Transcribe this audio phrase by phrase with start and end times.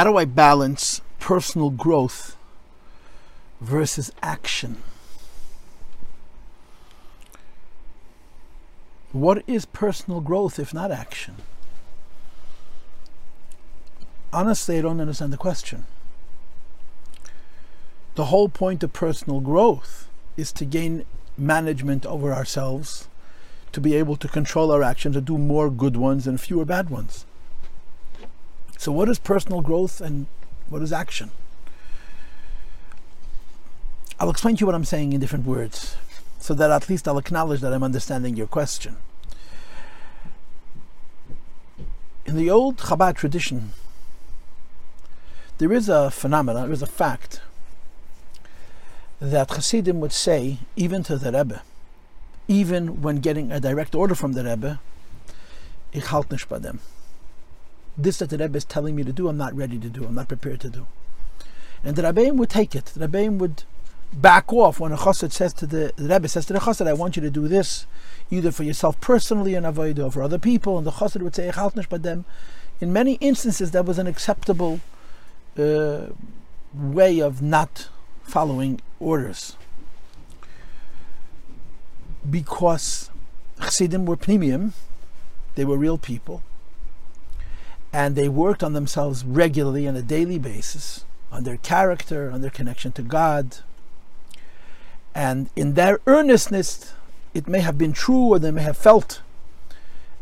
[0.00, 2.34] How do I balance personal growth
[3.60, 4.82] versus action?
[9.12, 11.36] What is personal growth if not action?
[14.32, 15.84] Honestly, I don't understand the question.
[18.14, 21.04] The whole point of personal growth is to gain
[21.36, 23.06] management over ourselves,
[23.72, 26.90] to be able to control our actions and do more good ones and fewer bad
[26.90, 27.24] ones.
[28.78, 30.26] So, what is personal growth and
[30.68, 31.30] what is action?
[34.18, 35.96] I'll explain to you what I'm saying in different words
[36.38, 38.96] so that at least I'll acknowledge that I'm understanding your question.
[42.24, 43.72] In the old Chabad tradition,
[45.58, 47.40] there is a phenomenon, there is a fact
[49.20, 51.62] that Hasidim would say, even to the Rebbe,
[52.50, 54.80] even when getting a direct order from the Rebbe,
[55.92, 56.80] ich halt nicht bei dem.
[57.96, 60.16] This that the Rebbe is telling me to do, I'm not ready to do, I'm
[60.16, 60.88] not prepared to do.
[61.84, 62.86] And the Rebbeim would take it.
[62.86, 63.62] The Rebbeim would
[64.12, 66.92] back off when a chassid says to the, the Rebbe says to the chassid, I
[66.92, 67.86] want you to do this,
[68.32, 70.76] either for yourself personally and avoid or for other people.
[70.76, 72.24] And the chassid would say, ich halt nicht bei dem.
[72.80, 74.80] In many instances, that was an acceptable
[75.56, 76.06] uh,
[76.74, 77.90] way of not
[78.24, 79.56] following orders.
[82.28, 83.10] Because
[83.60, 84.72] Chassidim were pnimiyim,
[85.54, 86.42] they were real people,
[87.92, 92.50] and they worked on themselves regularly on a daily basis, on their character, on their
[92.50, 93.58] connection to God.
[95.14, 96.92] And in their earnestness,
[97.34, 99.22] it may have been true, or they may have felt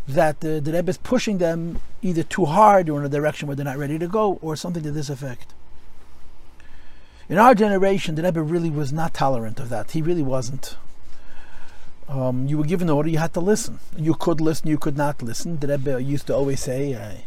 [0.07, 3.57] that the, the Rebbe is pushing them either too hard or in a direction where
[3.57, 5.53] they're not ready to go, or something to this effect.
[7.29, 9.91] In our generation, the Rebbe really was not tolerant of that.
[9.91, 10.77] He really wasn't.
[12.09, 13.81] Um, you were given an order, you had to listen.
[13.97, 15.59] You could listen, you could not listen.
[15.59, 17.25] The Rebbe used to always say, I,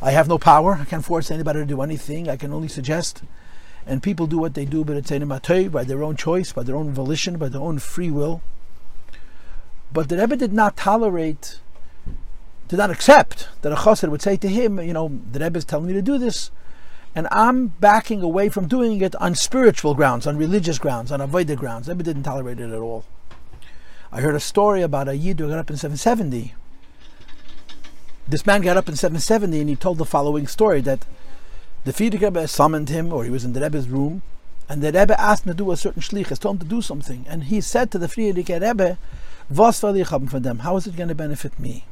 [0.00, 3.22] I have no power, I can't force anybody to do anything, I can only suggest.
[3.86, 5.10] And people do what they do, but it's
[5.68, 8.40] by their own choice, by their own volition, by their own free will.
[9.92, 11.58] But the Rebbe did not tolerate,
[12.68, 15.64] did not accept that a chassid would say to him, you know, the Rebbe is
[15.64, 16.50] telling me to do this,
[17.16, 21.56] and I'm backing away from doing it on spiritual grounds, on religious grounds, on avodah
[21.56, 21.86] grounds.
[21.86, 23.04] The Rebbe didn't tolerate it at all.
[24.14, 26.54] I heard a story about a Yid who got up in 770.
[28.28, 31.04] This man got up in 770 and he told the following story that
[31.82, 34.22] the Frierdiker Rebbe summoned him, or he was in the Rebbe's room,
[34.68, 37.26] and the Rebbe asked him to do a certain shlichus, told him to do something.
[37.28, 38.98] And he said to the Frierdiker Rebbe,
[39.50, 40.60] Was will ich haben?
[40.60, 41.84] How is it going to benefit me?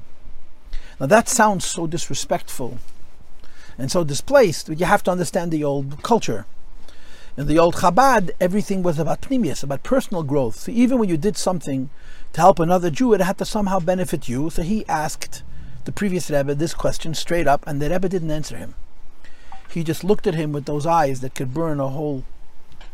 [1.01, 2.79] Now that sounds so disrespectful
[3.77, 6.47] and so displaced, but you have to understand the old culture.
[7.35, 10.57] In the old Chabad, everything was about pnimius, about personal growth.
[10.57, 11.89] So even when you did something
[12.35, 14.51] to help another Jew, it had to somehow benefit you.
[14.51, 15.43] So he asked
[15.85, 18.75] the previous Rebbe this question straight up, and the Rebbe didn't answer him.
[19.71, 22.25] He just looked at him with those eyes that could burn a hole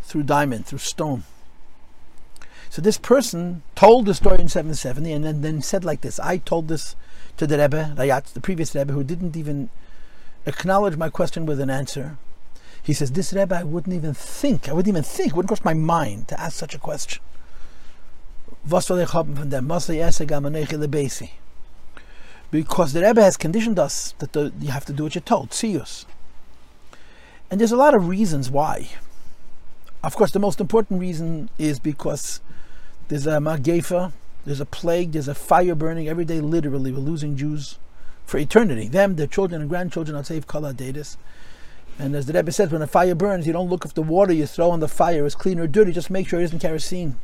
[0.03, 1.25] through diamond, through stone.
[2.71, 6.37] So this person told the story in 770 and then, then said like this, I
[6.37, 6.95] told this
[7.39, 9.71] to the Rebbe, the previous Rebbe, who didn't even
[10.47, 12.19] acknowledge my question with an answer.
[12.83, 15.65] He says, This Rebbe, I wouldn't even think, I wouldn't even think, it wouldn't cross
[15.65, 17.23] my mind to ask such a question.
[22.51, 25.51] Because the Rebbe has conditioned us that the, you have to do what you're told,
[25.51, 26.07] siyus.
[27.51, 28.89] And there's a lot of reasons why.
[30.03, 32.41] Of course, the most important reason is because
[33.09, 34.13] there's a magefa,
[34.45, 36.93] there's a plague, there's a fire burning every day, literally.
[36.93, 37.79] We're losing Jews
[38.25, 38.89] for eternity.
[38.89, 40.75] Them, their children and grandchildren are saved kala.
[41.99, 44.33] And as the Rebbe says, when a fire burns, you don't look if the water
[44.33, 47.17] you throw on the fire is clean or dirty, just make sure it isn't kerosene.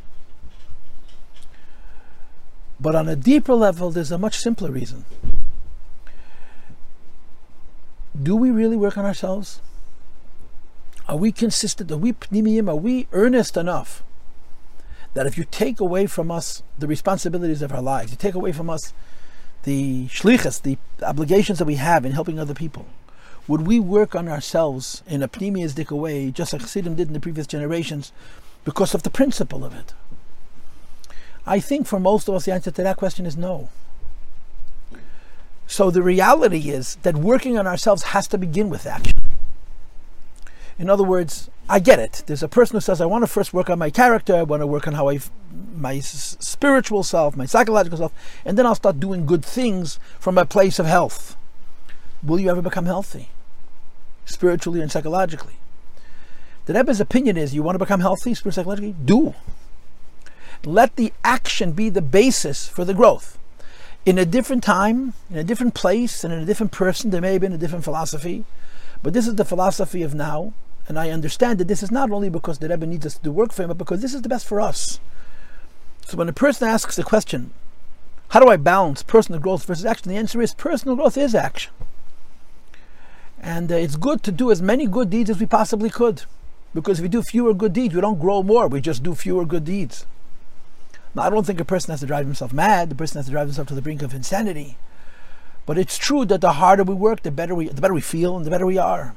[2.81, 5.05] But on a deeper level, there's a much simpler reason.
[8.21, 9.61] Do we really work on ourselves?
[11.09, 11.91] Are we consistent?
[11.93, 12.69] Are we pnimiyim?
[12.69, 14.03] Are we earnest enough
[15.15, 18.53] that if you take away from us the responsibilities of our lives, you take away
[18.53, 18.93] from us
[19.63, 22.87] the shlichus, the obligations that we have in helping other people,
[23.47, 27.21] would we work on ourselves in a pneumiastic way, just like Chassidim did in the
[27.21, 28.13] previous generations,
[28.65, 29.93] because of the principle of it?
[31.47, 33.69] I think for most of us, the answer to that question is no.
[35.67, 39.19] So the reality is that working on ourselves has to begin with action.
[40.79, 42.23] In other words, I get it.
[42.27, 44.61] There's a person who says, I want to first work on my character, I want
[44.61, 45.21] to work on how I,
[45.75, 48.13] my spiritual self, my psychological self,
[48.45, 51.37] and then I'll start doing good things from a place of health.
[52.23, 53.29] Will you ever become healthy?
[54.25, 55.55] Spiritually and psychologically.
[56.67, 58.95] The Rebbe's opinion is you want to become healthy spiritually, psychologically?
[59.05, 59.35] Do.
[60.65, 63.39] Let the action be the basis for the growth.
[64.07, 67.33] In a different time, in a different place, and in a different person, there may
[67.33, 68.45] have been a different philosophy.
[69.03, 70.55] But this is the philosophy of now.
[70.89, 73.33] And I understand that this is not only because the Rebbe needs us to do
[73.33, 75.01] work for him, but because this is the best for us.
[76.07, 77.53] So when a person asks the question,
[78.29, 80.11] how do I balance personal growth versus action?
[80.11, 81.73] The answer is personal growth is action.
[83.45, 86.23] And uh, it's good to do as many good deeds as we possibly could.
[86.73, 89.45] Because if we do fewer good deeds, we don't grow more, we just do fewer
[89.45, 90.07] good deeds.
[91.15, 93.33] Now, I don't think a person has to drive himself mad, the person has to
[93.33, 94.79] drive himself to the brink of insanity.
[95.67, 98.35] But it's true that the harder we work, the better we, the better we feel
[98.35, 99.15] and the better we are.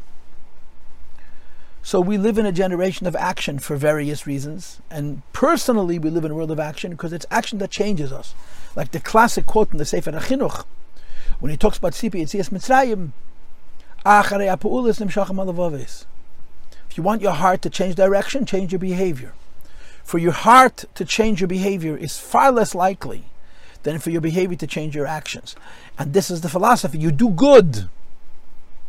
[1.82, 4.82] So we live in a generation of action for various reasons.
[4.92, 8.36] And personally, we live in a world of action because it's action that changes us.
[8.76, 10.66] Like the classic quote in the Sefer HaChinuch,
[11.40, 13.14] when he talks about Sipi Yitzias Mitzrayim,
[16.90, 19.34] if you want your heart to change direction, change your behavior.
[20.04, 23.26] For your heart to change your behavior is far less likely
[23.84, 25.56] than for your behavior to change your actions.
[26.00, 26.98] And this is the philosophy.
[26.98, 27.90] You do good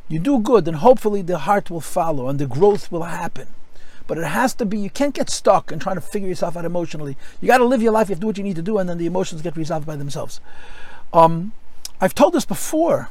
[0.08, 3.48] you do good, and hopefully the heart will follow and the growth will happen.
[4.06, 6.64] But it has to be, you can't get stuck and trying to figure yourself out
[6.64, 7.18] emotionally.
[7.42, 8.78] You got to live your life, you have to do what you need to do,
[8.78, 10.40] and then the emotions get resolved by themselves.
[11.12, 11.52] Um,
[12.00, 13.10] I've told this before,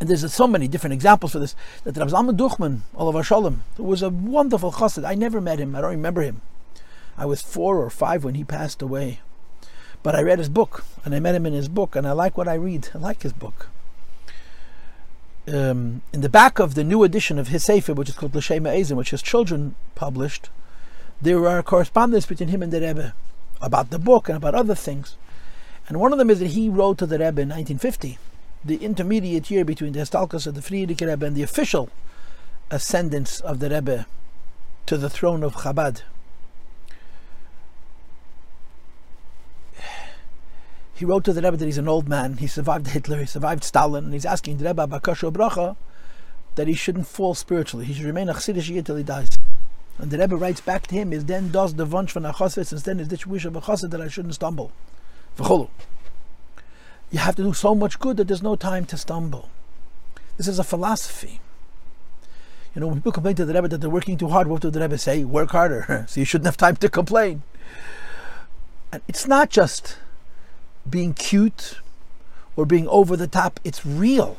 [0.00, 1.54] and there's so many different examples for this,
[1.84, 5.06] that Rav Zalman Duchman, Olav Shalom, who was a wonderful chassid.
[5.06, 6.40] I never met him, I don't remember him.
[7.16, 9.20] I was four or five when he passed away.
[10.02, 12.38] But I read his book, and I met him in his book, and I like
[12.38, 12.88] what I read.
[12.94, 13.68] I like his book
[15.52, 18.64] um, in the back of the new edition of his Sefer, which is called L'Shem
[18.64, 20.50] Eizim, which his children published,
[21.20, 23.14] there are correspondence between him and the Rebbe
[23.60, 25.16] about the book and about other things.
[25.88, 28.18] And one of them is that he wrote to the Rebbe in 1950,
[28.64, 31.90] the intermediate year between the Hestalkus of the Frierdiker Rebbe and the official
[32.70, 34.06] ascendance of the Rebbe
[34.86, 36.02] to the throne of Chabad.
[41.00, 42.36] he wrote to the Rebbe that he's an old man.
[42.36, 45.74] He survived Hitler, he survived Stalin, and he's asking the Rebbe Bakasho Bracha
[46.56, 47.86] that he shouldn't fall spiritually.
[47.86, 49.30] He should remain a Chassidish till he dies.
[49.96, 52.80] And the Rebbe writes back to him, is then does the vunch from a and
[52.82, 54.72] then is this wish of a chassid that I shouldn't stumble.
[55.38, 55.70] V'cholu.
[57.10, 59.50] You have to do so much good that there's no time to stumble.
[60.36, 61.40] This is a philosophy.
[62.74, 64.70] You know, when people complain to the Rebbe that they're working too hard, what do
[64.70, 65.24] the Rebbe say?
[65.24, 66.04] Work harder.
[66.08, 67.42] so you shouldn't have time to complain.
[68.92, 69.98] And it's not just
[70.88, 71.80] being cute
[72.56, 73.58] or being over the top.
[73.64, 74.38] It's real.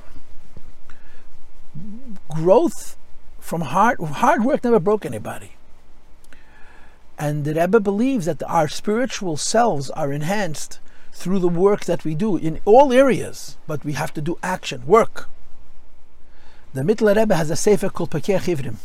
[2.30, 2.98] Growth
[3.40, 5.54] from hard hard work never broke anybody.
[7.18, 10.80] And the Rebbe believes that our spiritual selves are enhanced
[11.12, 14.86] through the work that we do in all areas, but we have to do action,
[14.86, 15.30] work.
[16.74, 18.78] The Mittler Rebbe has a sefer called Pokeach Ivrim,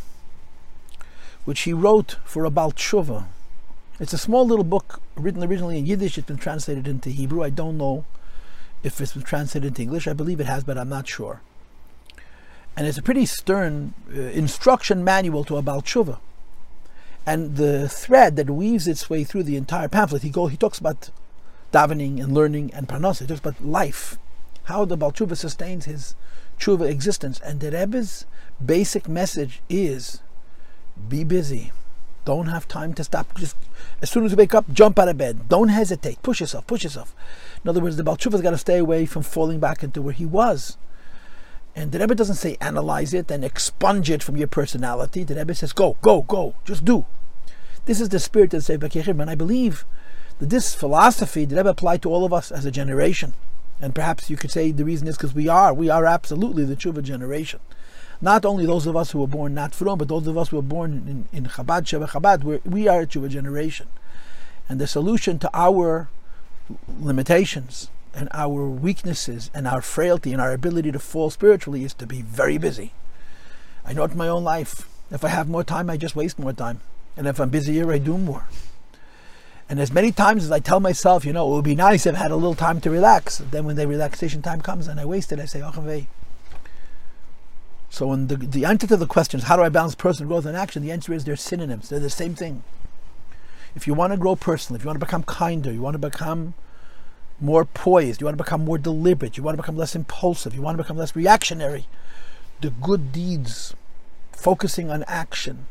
[1.44, 3.26] which he wrote for a Baal Tshuva,
[3.98, 6.18] it's a small little book written originally in Yiddish.
[6.18, 7.42] It's been translated into Hebrew.
[7.42, 8.04] I don't know
[8.82, 10.06] if it's been translated into English.
[10.06, 11.40] I believe it has, but I'm not sure.
[12.76, 16.18] And it's a pretty stern uh, instruction manual to a Baal Tshuva.
[17.24, 20.78] And the thread that weaves its way through the entire pamphlet, he go, he talks
[20.78, 21.10] about
[21.76, 24.16] davening and learning and talks about life,
[24.64, 26.14] how the Baal Tshuva sustains his
[26.58, 27.38] tshuva existence.
[27.40, 28.24] And the Rebbe's
[28.64, 30.22] basic message is,
[31.08, 31.72] be busy.
[32.24, 33.36] Don't have time to stop.
[33.36, 33.56] Just
[34.00, 35.48] as soon as you wake up, jump out of bed.
[35.48, 36.22] Don't hesitate.
[36.22, 36.66] Push yourself.
[36.66, 37.14] Push yourself.
[37.62, 40.14] In other words, the Baal Tshuva's got to stay away from falling back into where
[40.14, 40.78] he was.
[41.76, 45.24] And the Rebbe doesn't say analyze it and expunge it from your personality.
[45.24, 46.54] The Rebbe says go, go, go.
[46.64, 47.04] Just do.
[47.84, 49.20] This is the spirit of Sefer Kechim.
[49.20, 49.84] And I believe
[50.38, 53.34] that this philosophy, the Rebbe applied to all of us as a generation.
[53.80, 55.74] And perhaps you could say the reason is because we are.
[55.74, 57.60] We are absolutely the Tshuva generation
[58.20, 60.56] not only those of us who were born not from, but those of us who
[60.56, 63.88] were born in, in Chabad, Sheva Chabad, where we are a Tshuva generation.
[64.68, 66.08] And the solution to our
[66.88, 72.06] limitations and our weaknesses and our frailty and our ability to fall spiritually is to
[72.06, 72.92] be very busy.
[73.84, 74.88] I know it in my own life.
[75.10, 76.80] If I have more time, I just waste more time.
[77.16, 78.48] And if I'm busier, I do more.
[79.68, 82.14] And as many times as I tell myself, you know, it would be nice if
[82.14, 83.38] I had a little time to relax.
[83.38, 85.72] Then when the relaxation time comes and I waste it, I say, oh,
[87.88, 90.46] so when the, the answer to the question is how do I balance personal growth
[90.46, 91.88] and action, the answer is they're synonyms.
[91.88, 92.62] They're the same thing.
[93.74, 95.98] If you want to grow personally, if you want to become kinder, you want to
[95.98, 96.54] become
[97.40, 100.62] more poised, you want to become more deliberate, you want to become less impulsive, you
[100.62, 101.86] want to become less reactionary,
[102.60, 103.74] the good deeds,
[104.32, 105.66] focusing on action.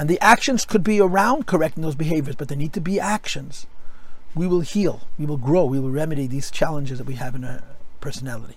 [0.00, 3.66] And the actions could be around correcting those behaviors, but they need to be actions.
[4.34, 7.44] We will heal, we will grow, we will remedy these challenges that we have in
[7.44, 7.62] our
[8.00, 8.56] personality.